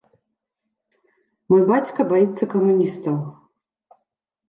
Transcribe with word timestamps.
Мой 1.53 1.61
бацька 1.73 1.99
баіцца 2.15 2.43
камуністаў. 2.57 3.15